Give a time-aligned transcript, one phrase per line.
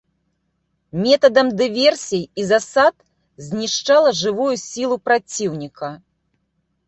[1.01, 2.95] Метадам дыверсій і засад
[3.49, 5.89] знішчала жывую сілу праціўніка.